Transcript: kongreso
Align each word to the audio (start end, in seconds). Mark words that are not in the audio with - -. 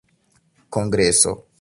kongreso 0.73 1.33